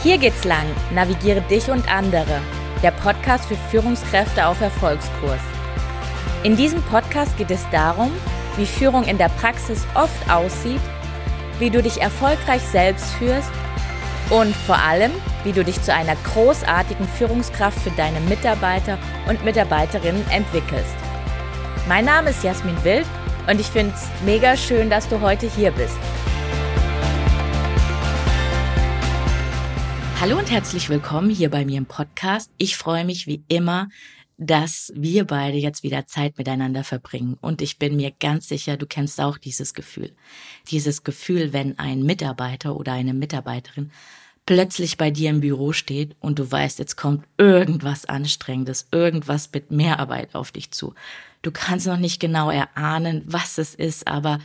[0.00, 0.66] Hier geht's lang.
[0.94, 2.40] Navigiere dich und andere.
[2.84, 5.40] Der Podcast für Führungskräfte auf Erfolgskurs.
[6.44, 8.12] In diesem Podcast geht es darum,
[8.56, 10.80] wie Führung in der Praxis oft aussieht,
[11.58, 13.50] wie du dich erfolgreich selbst führst
[14.30, 15.10] und vor allem,
[15.42, 20.94] wie du dich zu einer großartigen Führungskraft für deine Mitarbeiter und Mitarbeiterinnen entwickelst.
[21.88, 23.06] Mein Name ist Jasmin Wild
[23.48, 25.98] und ich finde es mega schön, dass du heute hier bist.
[30.20, 32.50] Hallo und herzlich willkommen hier bei mir im Podcast.
[32.58, 33.88] Ich freue mich wie immer,
[34.36, 37.38] dass wir beide jetzt wieder Zeit miteinander verbringen.
[37.40, 40.10] Und ich bin mir ganz sicher, du kennst auch dieses Gefühl.
[40.72, 43.92] Dieses Gefühl, wenn ein Mitarbeiter oder eine Mitarbeiterin
[44.44, 49.70] plötzlich bei dir im Büro steht und du weißt, jetzt kommt irgendwas Anstrengendes, irgendwas mit
[49.70, 50.94] Mehrarbeit auf dich zu.
[51.42, 54.40] Du kannst noch nicht genau erahnen, was es ist, aber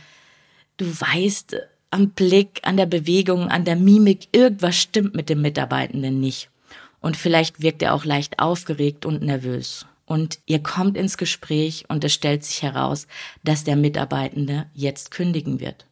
[0.76, 1.56] du weißt,
[1.94, 6.50] am Blick, an der Bewegung, an der Mimik, irgendwas stimmt mit dem Mitarbeitenden nicht.
[6.98, 9.86] Und vielleicht wirkt er auch leicht aufgeregt und nervös.
[10.04, 13.06] Und ihr kommt ins Gespräch und es stellt sich heraus,
[13.44, 15.86] dass der Mitarbeitende jetzt kündigen wird.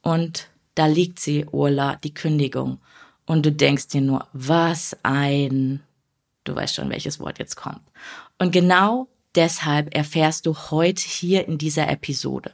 [0.00, 2.78] Und da liegt sie, Urla, die Kündigung.
[3.26, 5.82] Und du denkst dir nur, was ein,
[6.44, 7.82] du weißt schon, welches Wort jetzt kommt.
[8.38, 12.52] Und genau deshalb erfährst du heute hier in dieser Episode,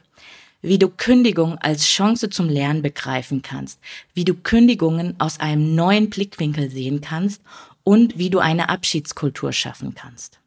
[0.63, 3.79] wie du Kündigung als Chance zum Lernen begreifen kannst,
[4.15, 7.43] wie du Kündigungen aus einem neuen Blickwinkel sehen kannst
[7.83, 10.39] und wie du eine Abschiedskultur schaffen kannst.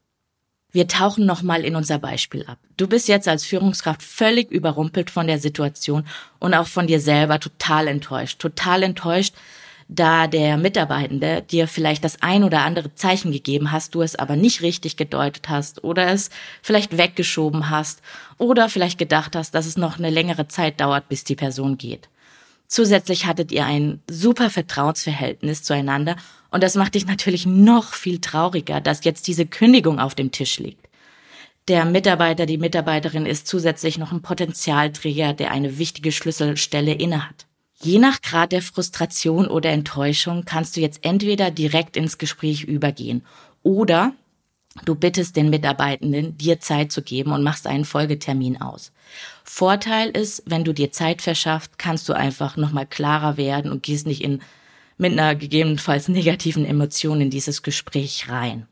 [0.72, 2.58] Wir tauchen nochmal in unser Beispiel ab.
[2.76, 6.06] Du bist jetzt als Führungskraft völlig überrumpelt von der Situation
[6.38, 8.38] und auch von dir selber total enttäuscht.
[8.40, 9.34] Total enttäuscht,
[9.88, 14.36] da der Mitarbeitende dir vielleicht das ein oder andere Zeichen gegeben hast, du es aber
[14.36, 16.30] nicht richtig gedeutet hast oder es
[16.62, 18.02] vielleicht weggeschoben hast
[18.38, 22.08] oder vielleicht gedacht hast, dass es noch eine längere Zeit dauert, bis die Person geht.
[22.68, 26.16] Zusätzlich hattet ihr ein super Vertrauensverhältnis zueinander
[26.50, 30.58] und das macht dich natürlich noch viel trauriger, dass jetzt diese Kündigung auf dem Tisch
[30.58, 30.86] liegt.
[31.68, 37.45] Der Mitarbeiter, die Mitarbeiterin ist zusätzlich noch ein Potenzialträger, der eine wichtige Schlüsselstelle innehat.
[37.78, 43.22] Je nach Grad der Frustration oder Enttäuschung kannst du jetzt entweder direkt ins Gespräch übergehen
[43.62, 44.12] oder
[44.84, 48.92] du bittest den Mitarbeitenden, dir Zeit zu geben und machst einen Folgetermin aus.
[49.44, 54.06] Vorteil ist, wenn du dir Zeit verschaffst, kannst du einfach nochmal klarer werden und gehst
[54.06, 54.40] nicht in,
[54.96, 58.66] mit einer gegebenenfalls negativen Emotion in dieses Gespräch rein.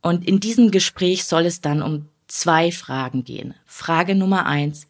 [0.00, 3.54] Und in diesem Gespräch soll es dann um zwei Fragen gehen.
[3.66, 4.88] Frage Nummer eins.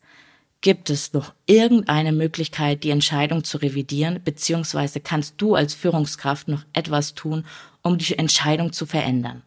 [0.63, 6.65] Gibt es noch irgendeine Möglichkeit, die Entscheidung zu revidieren, beziehungsweise kannst du als Führungskraft noch
[6.73, 7.45] etwas tun,
[7.83, 9.43] um die Entscheidung zu verändern?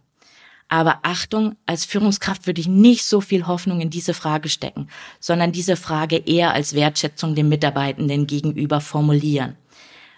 [0.68, 4.90] Aber Achtung, als Führungskraft würde ich nicht so viel Hoffnung in diese Frage stecken,
[5.22, 9.56] sondern diese Frage eher als Wertschätzung dem Mitarbeitenden gegenüber formulieren.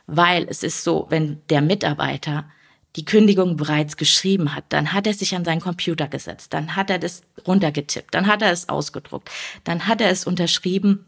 [0.08, 2.50] Weil es ist so, wenn der Mitarbeiter
[2.98, 6.90] die Kündigung bereits geschrieben hat, dann hat er sich an seinen Computer gesetzt, dann hat
[6.90, 9.30] er das runtergetippt, dann hat er es ausgedruckt,
[9.64, 11.06] dann hat er es unterschrieben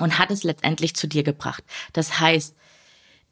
[0.00, 1.62] und hat es letztendlich zu dir gebracht.
[1.92, 2.56] Das heißt,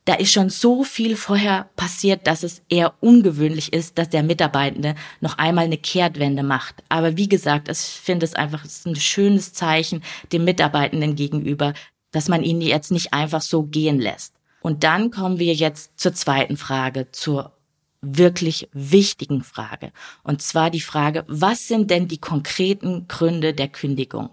[0.05, 4.95] da ist schon so viel vorher passiert, dass es eher ungewöhnlich ist, dass der Mitarbeitende
[5.21, 6.77] noch einmal eine Kehrtwende macht.
[6.89, 11.75] Aber wie gesagt, ich finde es einfach ein schönes Zeichen dem Mitarbeitenden gegenüber,
[12.13, 14.35] dass man ihn jetzt nicht einfach so gehen lässt.
[14.61, 17.56] Und dann kommen wir jetzt zur zweiten Frage, zur
[18.01, 19.93] wirklich wichtigen Frage.
[20.23, 24.31] Und zwar die Frage, was sind denn die konkreten Gründe der Kündigung?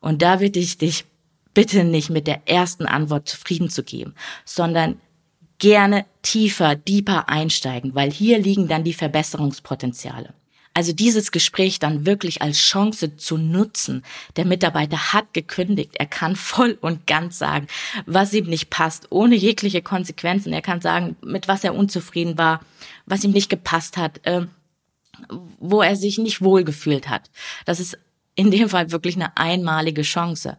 [0.00, 1.04] Und da bitte ich dich
[1.54, 4.14] bitte nicht mit der ersten Antwort zufrieden zu geben,
[4.44, 5.00] sondern
[5.58, 10.34] gerne tiefer, deeper einsteigen, weil hier liegen dann die Verbesserungspotenziale.
[10.78, 14.04] Also dieses Gespräch dann wirklich als Chance zu nutzen.
[14.36, 15.96] Der Mitarbeiter hat gekündigt.
[15.96, 17.66] Er kann voll und ganz sagen,
[18.06, 20.52] was ihm nicht passt, ohne jegliche Konsequenzen.
[20.52, 22.60] Er kann sagen, mit was er unzufrieden war,
[23.06, 24.42] was ihm nicht gepasst hat, äh,
[25.58, 27.28] wo er sich nicht wohlgefühlt hat.
[27.64, 27.98] Das ist
[28.36, 30.58] in dem Fall wirklich eine einmalige Chance.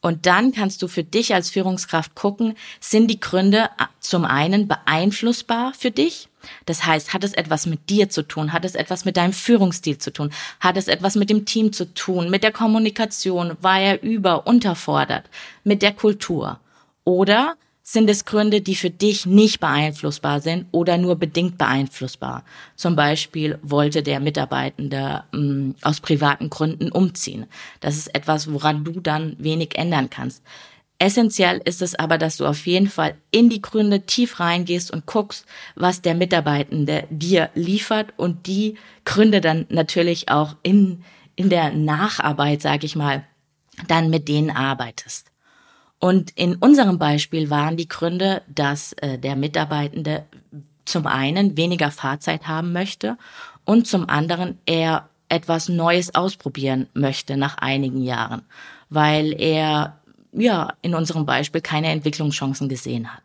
[0.00, 4.66] Und dann kannst du für dich als Führungskraft gucken, sind die Gründe äh, zum einen
[4.66, 6.28] beeinflussbar für dich?
[6.66, 8.52] Das heißt, hat es etwas mit dir zu tun?
[8.52, 10.30] Hat es etwas mit deinem Führungsstil zu tun?
[10.60, 12.30] Hat es etwas mit dem Team zu tun?
[12.30, 13.56] Mit der Kommunikation?
[13.60, 15.24] War er über, unterfordert?
[15.64, 16.60] Mit der Kultur?
[17.04, 17.56] Oder
[17.92, 22.44] sind es Gründe, die für dich nicht beeinflussbar sind oder nur bedingt beeinflussbar.
[22.76, 27.46] Zum Beispiel wollte der Mitarbeitende ähm, aus privaten Gründen umziehen.
[27.80, 30.44] Das ist etwas, woran du dann wenig ändern kannst.
[31.02, 35.06] Essentiell ist es aber, dass du auf jeden Fall in die Gründe tief reingehst und
[35.06, 38.76] guckst, was der Mitarbeitende dir liefert und die
[39.06, 41.02] Gründe dann natürlich auch in,
[41.36, 43.24] in der Nacharbeit, sage ich mal,
[43.88, 45.30] dann mit denen arbeitest.
[45.98, 50.26] Und in unserem Beispiel waren die Gründe, dass äh, der Mitarbeitende
[50.84, 53.16] zum einen weniger Fahrzeit haben möchte
[53.64, 58.42] und zum anderen er etwas Neues ausprobieren möchte nach einigen Jahren,
[58.90, 59.96] weil er
[60.32, 63.22] ja in unserem Beispiel keine Entwicklungschancen gesehen hat.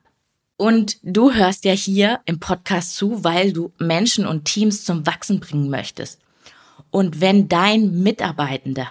[0.57, 5.40] Und du hörst ja hier im Podcast zu, weil du Menschen und Teams zum Wachsen
[5.40, 6.19] bringen möchtest.
[6.92, 8.88] Und wenn dein Mitarbeitender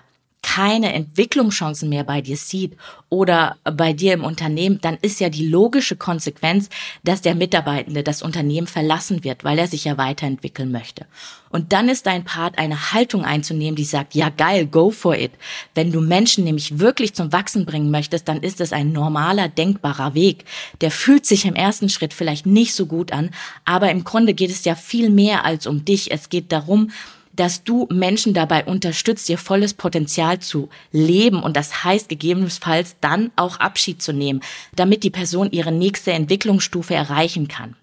[0.54, 2.76] keine Entwicklungschancen mehr bei dir sieht
[3.08, 6.68] oder bei dir im Unternehmen, dann ist ja die logische Konsequenz,
[7.02, 11.06] dass der Mitarbeitende das Unternehmen verlassen wird, weil er sich ja weiterentwickeln möchte.
[11.50, 15.32] Und dann ist dein Part, eine Haltung einzunehmen, die sagt, ja geil, go for it.
[15.74, 20.14] Wenn du Menschen nämlich wirklich zum Wachsen bringen möchtest, dann ist es ein normaler, denkbarer
[20.14, 20.44] Weg.
[20.82, 23.30] Der fühlt sich im ersten Schritt vielleicht nicht so gut an,
[23.64, 26.12] aber im Grunde geht es ja viel mehr als um dich.
[26.12, 26.90] Es geht darum,
[27.36, 33.30] dass du Menschen dabei unterstützt, ihr volles Potenzial zu leben und das heißt gegebenenfalls dann
[33.36, 34.40] auch Abschied zu nehmen,
[34.74, 37.76] damit die Person ihre nächste Entwicklungsstufe erreichen kann.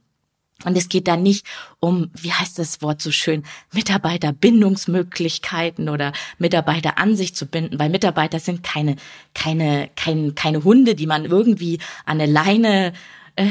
[0.64, 1.48] Und es geht da nicht
[1.80, 7.90] um, wie heißt das Wort so schön, Mitarbeiterbindungsmöglichkeiten oder Mitarbeiter an sich zu binden, weil
[7.90, 8.98] Mitarbeiter sind keine,
[9.34, 12.94] keine, keine, keine Hunde, die man irgendwie an eine Leine
[13.36, 13.48] äh,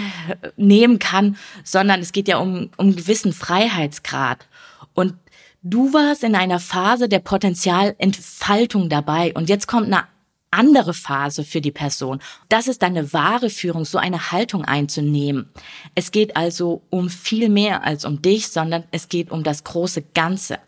[0.56, 4.46] nehmen kann, sondern es geht ja um, um einen gewissen Freiheitsgrad.
[4.94, 5.14] Und
[5.62, 10.04] Du warst in einer Phase der Potenzialentfaltung dabei und jetzt kommt eine
[10.50, 12.20] andere Phase für die Person.
[12.48, 15.50] Das ist deine wahre Führung, so eine Haltung einzunehmen.
[15.94, 20.00] Es geht also um viel mehr als um dich, sondern es geht um das große
[20.14, 20.58] Ganze.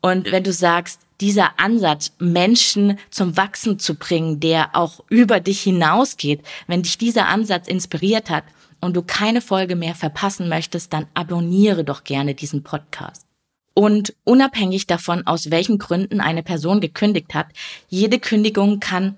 [0.00, 5.60] Und wenn du sagst, dieser Ansatz, Menschen zum Wachsen zu bringen, der auch über dich
[5.60, 8.44] hinausgeht, wenn dich dieser Ansatz inspiriert hat
[8.80, 13.26] und du keine Folge mehr verpassen möchtest, dann abonniere doch gerne diesen Podcast.
[13.74, 17.46] Und unabhängig davon, aus welchen Gründen eine Person gekündigt hat,
[17.88, 19.16] jede Kündigung kann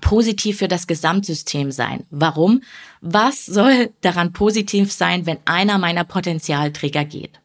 [0.00, 2.04] positiv für das Gesamtsystem sein.
[2.10, 2.62] Warum?
[3.00, 7.40] Was soll daran positiv sein, wenn einer meiner Potenzialträger geht?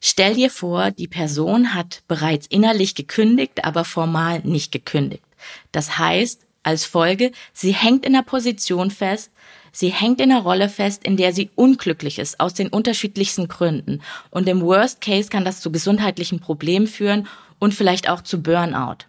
[0.00, 5.24] Stell dir vor, die Person hat bereits innerlich gekündigt, aber formal nicht gekündigt.
[5.72, 9.30] Das heißt, als Folge, sie hängt in der Position fest,
[9.76, 14.02] Sie hängt in einer Rolle fest, in der sie unglücklich ist, aus den unterschiedlichsten Gründen.
[14.30, 17.26] Und im Worst Case kann das zu gesundheitlichen Problemen führen
[17.58, 19.06] und vielleicht auch zu Burnout.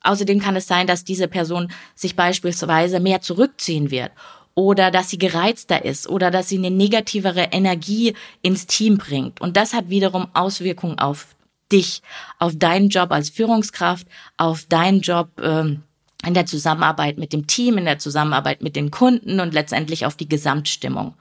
[0.00, 4.10] Außerdem kann es sein, dass diese Person sich beispielsweise mehr zurückziehen wird
[4.54, 9.42] oder dass sie gereizter ist oder dass sie eine negativere Energie ins Team bringt.
[9.42, 11.34] Und das hat wiederum Auswirkungen auf
[11.70, 12.00] dich,
[12.38, 14.06] auf deinen Job als Führungskraft,
[14.38, 15.82] auf deinen Job ähm,
[16.26, 20.16] in der Zusammenarbeit mit dem Team, in der Zusammenarbeit mit den Kunden und letztendlich auf
[20.16, 21.14] die Gesamtstimmung.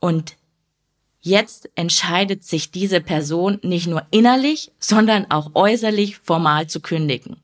[0.00, 0.36] Und
[1.20, 7.36] jetzt entscheidet sich diese Person nicht nur innerlich, sondern auch äußerlich formal zu kündigen.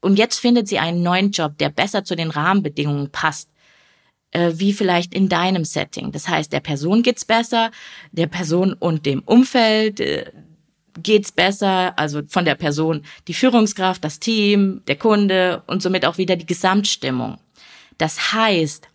[0.00, 3.48] Und jetzt findet sie einen neuen Job, der besser zu den Rahmenbedingungen passt,
[4.32, 6.12] äh, wie vielleicht in deinem Setting.
[6.12, 7.70] Das heißt, der Person geht's besser,
[8.12, 10.30] der Person und dem Umfeld, äh,
[11.02, 16.18] geht's besser, also von der Person, die Führungskraft, das Team, der Kunde und somit auch
[16.18, 17.38] wieder die Gesamtstimmung.
[17.98, 18.88] Das heißt,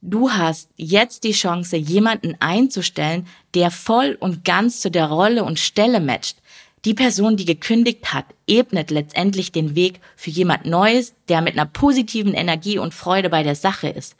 [0.00, 5.58] du hast jetzt die Chance, jemanden einzustellen, der voll und ganz zu der Rolle und
[5.58, 6.38] Stelle matcht.
[6.84, 11.64] Die Person, die gekündigt hat, ebnet letztendlich den Weg für jemand Neues, der mit einer
[11.64, 14.16] positiven Energie und Freude bei der Sache ist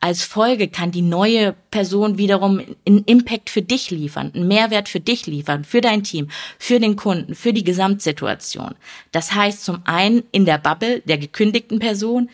[0.00, 5.00] als Folge kann die neue Person wiederum einen Impact für dich liefern, einen Mehrwert für
[5.00, 8.74] dich liefern, für dein Team, für den Kunden, für die Gesamtsituation.
[9.12, 12.28] Das heißt zum einen in der Bubble der gekündigten Person,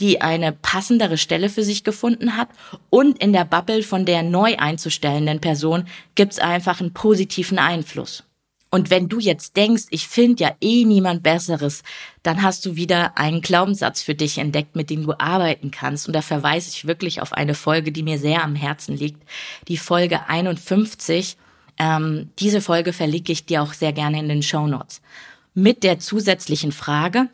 [0.00, 2.50] die eine passendere Stelle für sich gefunden hat
[2.90, 8.24] und in der Bubble von der neu einzustellenden Person gibt's einfach einen positiven Einfluss.
[8.74, 11.84] Und wenn du jetzt denkst, ich finde ja eh niemand Besseres,
[12.24, 16.08] dann hast du wieder einen Glaubenssatz für dich entdeckt, mit dem du arbeiten kannst.
[16.08, 19.22] Und da verweise ich wirklich auf eine Folge, die mir sehr am Herzen liegt,
[19.68, 21.36] die Folge 51.
[21.78, 25.02] Ähm, diese Folge verlinke ich dir auch sehr gerne in den Show Notes.
[25.54, 27.28] Mit der zusätzlichen Frage,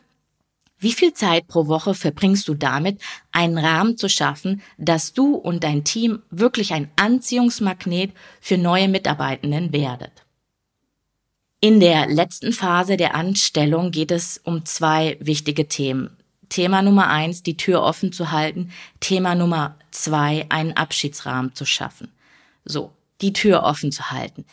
[0.77, 5.63] wie viel Zeit pro Woche verbringst du damit, einen Rahmen zu schaffen, dass du und
[5.63, 10.11] dein Team wirklich ein Anziehungsmagnet für neue Mitarbeitenden werdet?
[11.63, 16.17] In der letzten Phase der Anstellung geht es um zwei wichtige Themen.
[16.49, 18.71] Thema Nummer eins, die Tür offen zu halten.
[18.99, 22.11] Thema Nummer zwei, einen Abschiedsrahmen zu schaffen.
[22.65, 22.91] So,
[23.21, 24.43] die Tür offen zu halten.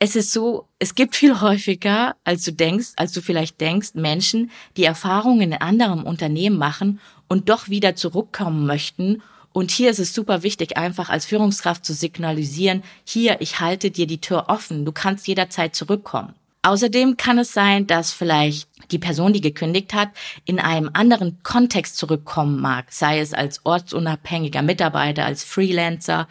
[0.00, 4.50] Es ist so, es gibt viel häufiger, als du denkst, als du vielleicht denkst, Menschen,
[4.76, 6.98] die Erfahrungen in anderem Unternehmen machen
[7.28, 9.22] und doch wieder zurückkommen möchten
[9.54, 14.08] und hier ist es super wichtig, einfach als Führungskraft zu signalisieren, hier, ich halte dir
[14.08, 16.34] die Tür offen, du kannst jederzeit zurückkommen.
[16.62, 20.08] Außerdem kann es sein, dass vielleicht die Person, die gekündigt hat,
[20.44, 26.26] in einem anderen Kontext zurückkommen mag, sei es als ortsunabhängiger Mitarbeiter, als Freelancer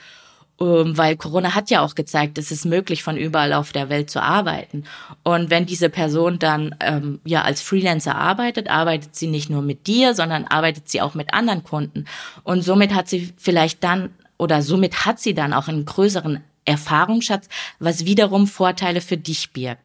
[0.59, 4.21] weil Corona hat ja auch gezeigt, es ist möglich, von überall auf der Welt zu
[4.21, 4.83] arbeiten.
[5.23, 9.87] Und wenn diese Person dann ähm, ja als Freelancer arbeitet, arbeitet sie nicht nur mit
[9.87, 12.05] dir, sondern arbeitet sie auch mit anderen Kunden.
[12.43, 17.49] Und somit hat sie vielleicht dann oder somit hat sie dann auch einen größeren Erfahrungsschatz,
[17.79, 19.81] was wiederum Vorteile für dich birgt.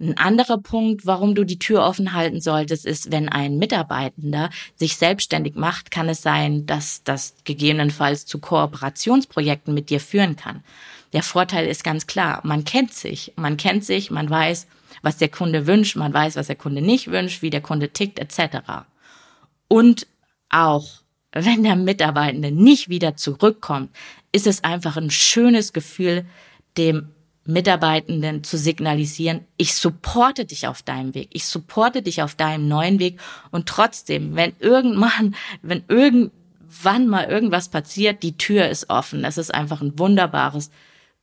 [0.00, 4.96] Ein anderer Punkt, warum du die Tür offen halten solltest, ist, wenn ein Mitarbeitender sich
[4.96, 10.64] selbstständig macht, kann es sein, dass das gegebenenfalls zu Kooperationsprojekten mit dir führen kann.
[11.12, 14.66] Der Vorteil ist ganz klar, man kennt sich, man kennt sich, man weiß,
[15.02, 18.18] was der Kunde wünscht, man weiß, was der Kunde nicht wünscht, wie der Kunde tickt,
[18.18, 18.86] etc.
[19.68, 20.08] Und
[20.48, 20.88] auch,
[21.30, 23.90] wenn der Mitarbeitende nicht wieder zurückkommt,
[24.32, 26.26] ist es einfach ein schönes Gefühl,
[26.76, 27.13] dem
[27.46, 32.98] Mitarbeitenden zu signalisieren, ich supporte dich auf deinem Weg, ich supporte dich auf deinem neuen
[32.98, 33.20] Weg
[33.50, 39.22] und trotzdem, wenn irgendwann, wenn irgendwann mal irgendwas passiert, die Tür ist offen.
[39.22, 40.70] Das ist einfach ein wunderbares,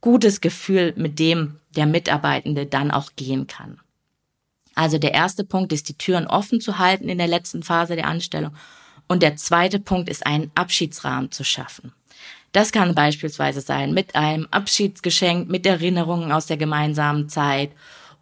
[0.00, 3.80] gutes Gefühl, mit dem der Mitarbeitende dann auch gehen kann.
[4.74, 8.06] Also der erste Punkt ist, die Türen offen zu halten in der letzten Phase der
[8.06, 8.54] Anstellung.
[9.08, 11.92] Und der zweite Punkt ist, einen Abschiedsrahmen zu schaffen.
[12.52, 17.70] Das kann beispielsweise sein mit einem Abschiedsgeschenk, mit Erinnerungen aus der gemeinsamen Zeit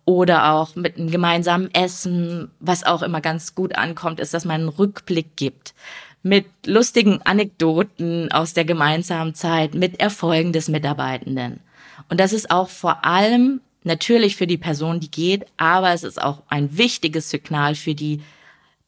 [0.04, 2.50] oder auch mit einem gemeinsamen Essen.
[2.60, 5.74] Was auch immer ganz gut ankommt, ist, dass man einen Rückblick gibt
[6.22, 11.60] mit lustigen Anekdoten aus der gemeinsamen Zeit, mit Erfolgen des Mitarbeitenden.
[12.08, 16.20] Und das ist auch vor allem natürlich für die Person, die geht, aber es ist
[16.20, 18.22] auch ein wichtiges Signal für die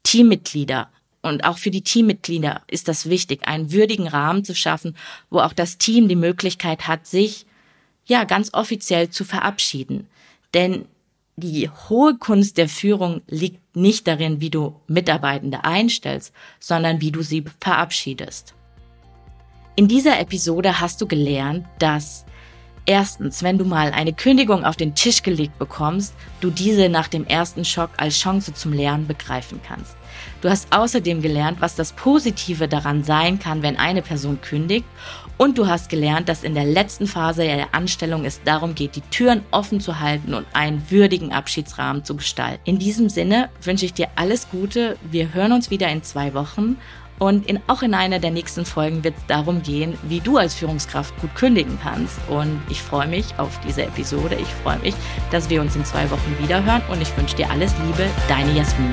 [0.02, 0.88] Teammitglieder,
[1.22, 4.96] und auch für die Teammitglieder ist das wichtig, einen würdigen Rahmen zu schaffen,
[5.30, 7.46] wo auch das Team die Möglichkeit hat, sich
[8.04, 10.08] ja ganz offiziell zu verabschieden.
[10.52, 10.86] Denn
[11.36, 17.22] die hohe Kunst der Führung liegt nicht darin, wie du Mitarbeitende einstellst, sondern wie du
[17.22, 18.54] sie verabschiedest.
[19.76, 22.26] In dieser Episode hast du gelernt, dass
[22.84, 27.24] Erstens, wenn du mal eine Kündigung auf den Tisch gelegt bekommst, du diese nach dem
[27.26, 29.96] ersten Schock als Chance zum Lernen begreifen kannst.
[30.40, 34.84] Du hast außerdem gelernt, was das Positive daran sein kann, wenn eine Person kündigt.
[35.38, 39.00] Und du hast gelernt, dass in der letzten Phase der Anstellung es darum geht, die
[39.02, 42.60] Türen offen zu halten und einen würdigen Abschiedsrahmen zu gestalten.
[42.64, 44.96] In diesem Sinne wünsche ich dir alles Gute.
[45.02, 46.76] Wir hören uns wieder in zwei Wochen.
[47.22, 50.56] Und in, auch in einer der nächsten Folgen wird es darum gehen, wie du als
[50.56, 52.18] Führungskraft gut kündigen kannst.
[52.28, 54.34] Und ich freue mich auf diese Episode.
[54.34, 54.96] Ich freue mich,
[55.30, 56.82] dass wir uns in zwei Wochen wieder hören.
[56.90, 58.92] Und ich wünsche dir alles Liebe, deine Jasmin.